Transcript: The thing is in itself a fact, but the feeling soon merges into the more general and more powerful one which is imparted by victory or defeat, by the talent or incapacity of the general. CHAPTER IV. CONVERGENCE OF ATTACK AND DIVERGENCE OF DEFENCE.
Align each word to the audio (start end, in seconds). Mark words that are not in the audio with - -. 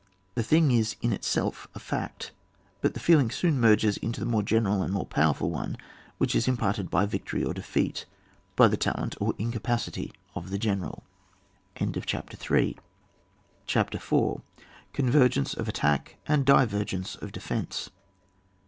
The 0.33 0.41
thing 0.41 0.71
is 0.71 0.95
in 1.03 1.13
itself 1.13 1.67
a 1.75 1.79
fact, 1.79 2.31
but 2.81 2.95
the 2.95 2.99
feeling 2.99 3.29
soon 3.29 3.59
merges 3.59 3.97
into 3.97 4.19
the 4.19 4.25
more 4.25 4.41
general 4.41 4.81
and 4.81 4.91
more 4.91 5.05
powerful 5.05 5.51
one 5.51 5.77
which 6.17 6.33
is 6.33 6.47
imparted 6.47 6.89
by 6.89 7.05
victory 7.05 7.43
or 7.43 7.53
defeat, 7.53 8.07
by 8.55 8.67
the 8.67 8.77
talent 8.77 9.15
or 9.21 9.35
incapacity 9.37 10.11
of 10.33 10.49
the 10.49 10.57
general. 10.57 11.03
CHAPTER 11.75 12.45
IV. 13.97 14.41
CONVERGENCE 14.93 15.53
OF 15.53 15.67
ATTACK 15.69 16.17
AND 16.27 16.47
DIVERGENCE 16.47 17.17
OF 17.17 17.31
DEFENCE. 17.31 17.91